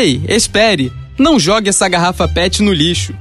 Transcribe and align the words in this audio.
Ei, 0.00 0.22
espere! 0.28 0.92
Não 1.18 1.40
jogue 1.40 1.68
essa 1.68 1.88
garrafa 1.88 2.28
PET 2.28 2.62
no 2.62 2.72
lixo. 2.72 3.12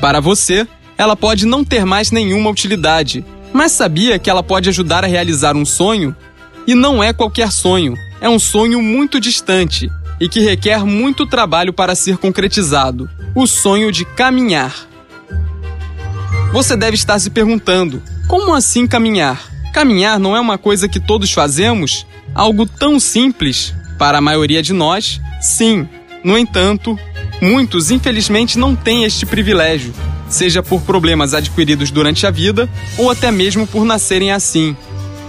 Para 0.00 0.18
você, 0.18 0.66
ela 0.96 1.14
pode 1.14 1.44
não 1.44 1.62
ter 1.62 1.84
mais 1.84 2.10
nenhuma 2.10 2.48
utilidade, 2.48 3.22
mas 3.52 3.72
sabia 3.72 4.18
que 4.18 4.30
ela 4.30 4.42
pode 4.42 4.66
ajudar 4.70 5.04
a 5.04 5.06
realizar 5.06 5.54
um 5.54 5.66
sonho? 5.66 6.16
E 6.66 6.74
não 6.74 7.04
é 7.04 7.12
qualquer 7.12 7.52
sonho, 7.52 7.98
é 8.18 8.30
um 8.30 8.38
sonho 8.38 8.80
muito 8.80 9.20
distante 9.20 9.90
e 10.18 10.26
que 10.26 10.40
requer 10.40 10.86
muito 10.86 11.26
trabalho 11.26 11.70
para 11.70 11.94
ser 11.94 12.16
concretizado 12.16 13.10
o 13.34 13.46
sonho 13.46 13.92
de 13.92 14.06
caminhar. 14.06 14.88
Você 16.50 16.78
deve 16.78 16.94
estar 16.94 17.18
se 17.18 17.28
perguntando: 17.28 18.02
como 18.26 18.54
assim 18.54 18.86
caminhar? 18.86 19.38
Caminhar 19.70 20.18
não 20.18 20.34
é 20.34 20.40
uma 20.40 20.56
coisa 20.56 20.88
que 20.88 20.98
todos 20.98 21.30
fazemos? 21.30 22.06
Algo 22.34 22.64
tão 22.64 22.98
simples? 22.98 23.74
Para 23.98 24.16
a 24.16 24.22
maioria 24.22 24.62
de 24.62 24.72
nós, 24.72 25.20
sim. 25.38 25.86
No 26.24 26.38
entanto, 26.38 26.98
muitos 27.40 27.90
infelizmente 27.90 28.58
não 28.58 28.76
têm 28.76 29.04
este 29.04 29.26
privilégio, 29.26 29.92
seja 30.28 30.62
por 30.62 30.82
problemas 30.82 31.34
adquiridos 31.34 31.90
durante 31.90 32.26
a 32.26 32.30
vida 32.30 32.68
ou 32.96 33.10
até 33.10 33.30
mesmo 33.30 33.66
por 33.66 33.84
nascerem 33.84 34.30
assim. 34.30 34.76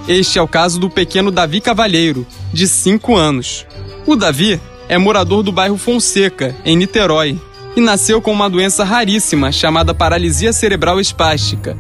Este 0.08 0.38
é 0.38 0.42
o 0.42 0.48
caso 0.48 0.80
do 0.80 0.90
pequeno 0.90 1.32
Davi 1.32 1.62
Cavalheiro, 1.62 2.28
de 2.52 2.68
5 2.68 3.16
anos. 3.16 3.66
O 4.06 4.16
Davi 4.16 4.60
é 4.88 4.98
morador 4.98 5.42
do 5.42 5.52
bairro 5.52 5.78
Fonseca, 5.78 6.56
em 6.64 6.76
Niterói, 6.76 7.40
e 7.76 7.82
nasceu 7.82 8.22
com 8.22 8.32
uma 8.32 8.50
doença 8.50 8.84
raríssima 8.84 9.52
chamada 9.52 9.94
paralisia 9.94 10.54
cerebral 10.54 11.00
espástica. 11.00 11.76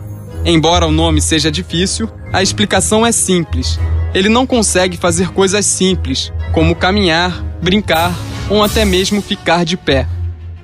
Embora 0.45 0.88
o 0.88 0.91
nome 0.91 1.21
seja 1.21 1.52
difícil, 1.52 2.09
a 2.32 2.41
explicação 2.41 3.05
é 3.05 3.12
simples. 3.12 3.80
Ele 4.13 4.30
não 4.30 4.48
consegue 4.48 4.98
fazer 4.98 5.30
coisas 5.30 5.66
simples, 5.66 6.32
como 6.54 6.76
caminhar, 6.76 7.43
brincar 7.62 8.13
ou 8.50 8.64
até 8.64 8.86
mesmo 8.86 9.22
ficar 9.22 9.66
de 9.66 9.78
pé. 9.78 10.08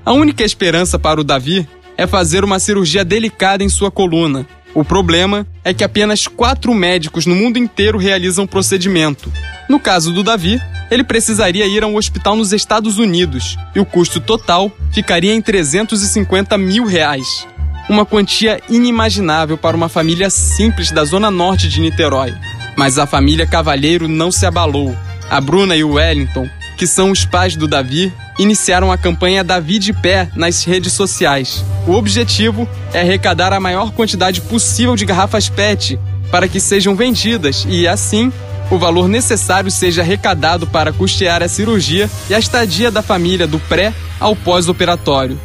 A 0.05 0.13
única 0.13 0.43
esperança 0.43 0.97
para 0.97 1.21
o 1.21 1.23
Davi 1.23 1.67
é 1.97 2.07
fazer 2.07 2.43
uma 2.43 2.59
cirurgia 2.59 3.03
delicada 3.03 3.63
em 3.63 3.69
sua 3.69 3.91
coluna, 3.91 4.47
o 4.73 4.85
problema 4.85 5.47
é 5.63 5.73
que 5.73 5.83
apenas 5.83 6.27
quatro 6.27 6.73
médicos 6.75 7.25
no 7.25 7.35
mundo 7.35 7.57
inteiro 7.57 7.97
realizam 7.97 8.45
o 8.45 8.47
procedimento. 8.47 9.31
No 9.67 9.79
caso 9.79 10.13
do 10.13 10.23
Davi, 10.23 10.61
ele 10.91 11.03
precisaria 11.03 11.65
ir 11.65 11.83
a 11.83 11.87
um 11.87 11.95
hospital 11.95 12.35
nos 12.35 12.53
Estados 12.53 12.97
Unidos 12.97 13.57
e 13.75 13.79
o 13.79 13.85
custo 13.85 14.19
total 14.19 14.71
ficaria 14.91 15.33
em 15.33 15.41
350 15.41 16.57
mil 16.57 16.85
reais. 16.85 17.47
Uma 17.89 18.05
quantia 18.05 18.61
inimaginável 18.69 19.57
para 19.57 19.75
uma 19.75 19.89
família 19.89 20.29
simples 20.29 20.91
da 20.91 21.03
zona 21.03 21.31
norte 21.31 21.67
de 21.67 21.81
Niterói. 21.81 22.35
Mas 22.77 22.99
a 22.99 23.07
família 23.07 23.47
Cavalheiro 23.47 24.07
não 24.07 24.31
se 24.31 24.45
abalou. 24.45 24.95
A 25.29 25.41
Bruna 25.41 25.75
e 25.75 25.83
o 25.83 25.93
Wellington, 25.93 26.47
que 26.79 26.87
são 26.87 27.11
os 27.11 27.25
pais 27.25 27.57
do 27.57 27.67
Davi, 27.67 28.13
iniciaram 28.39 28.89
a 28.89 28.97
campanha 28.97 29.43
Davi 29.43 29.79
de 29.79 29.91
Pé 29.91 30.29
nas 30.33 30.63
redes 30.63 30.93
sociais. 30.93 31.61
O 31.85 31.91
objetivo 31.91 32.65
é 32.93 33.01
arrecadar 33.01 33.51
a 33.51 33.59
maior 33.59 33.91
quantidade 33.91 34.39
possível 34.39 34.95
de 34.95 35.05
garrafas 35.05 35.49
PET 35.49 35.99
para 36.31 36.47
que 36.47 36.57
sejam 36.57 36.95
vendidas 36.95 37.65
e, 37.67 37.85
assim, 37.85 38.31
o 38.71 38.77
valor 38.77 39.09
necessário 39.09 39.69
seja 39.69 40.01
arrecadado 40.01 40.65
para 40.65 40.93
custear 40.93 41.43
a 41.43 41.49
cirurgia 41.49 42.09
e 42.29 42.33
a 42.33 42.39
estadia 42.39 42.89
da 42.89 43.01
família 43.01 43.45
do 43.45 43.59
pré 43.59 43.93
ao 44.17 44.33
pós-operatório. 44.33 45.37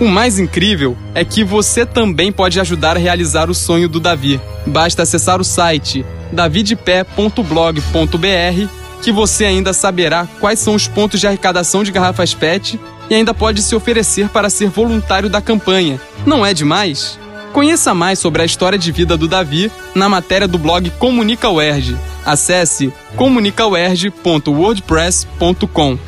O 0.00 0.06
mais 0.06 0.38
incrível 0.38 0.96
é 1.14 1.22
que 1.22 1.44
você 1.44 1.84
também 1.84 2.32
pode 2.32 2.58
ajudar 2.58 2.96
a 2.96 3.00
realizar 3.00 3.50
o 3.50 3.54
sonho 3.54 3.90
do 3.90 4.00
Davi. 4.00 4.40
Basta 4.66 5.02
acessar 5.02 5.38
o 5.38 5.44
site 5.44 6.02
davidepé.blog.br 6.32 8.81
que 9.02 9.12
você 9.12 9.44
ainda 9.44 9.72
saberá 9.72 10.26
quais 10.40 10.60
são 10.60 10.74
os 10.74 10.86
pontos 10.86 11.20
de 11.20 11.26
arrecadação 11.26 11.82
de 11.82 11.90
garrafas 11.90 12.32
PET 12.32 12.78
e 13.10 13.14
ainda 13.14 13.34
pode 13.34 13.60
se 13.60 13.74
oferecer 13.74 14.28
para 14.28 14.48
ser 14.48 14.68
voluntário 14.68 15.28
da 15.28 15.42
campanha. 15.42 16.00
Não 16.24 16.46
é 16.46 16.54
demais? 16.54 17.18
Conheça 17.52 17.92
mais 17.92 18.18
sobre 18.18 18.40
a 18.40 18.44
história 18.44 18.78
de 18.78 18.90
vida 18.90 19.14
do 19.16 19.28
Davi 19.28 19.70
na 19.94 20.08
matéria 20.08 20.48
do 20.48 20.56
blog 20.56 20.88
Comunica 20.98 21.50
UERJ. 21.50 21.94
Acesse 22.24 22.90
comunicauerj.wordpress.com. 23.16 25.98